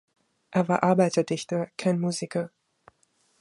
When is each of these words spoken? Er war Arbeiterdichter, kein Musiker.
Er 0.49 0.67
war 0.67 0.81
Arbeiterdichter, 0.81 1.69
kein 1.77 1.99
Musiker. 1.99 2.49